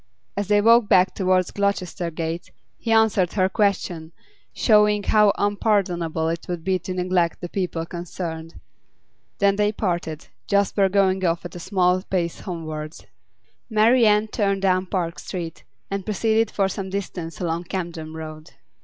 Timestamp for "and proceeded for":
15.91-16.67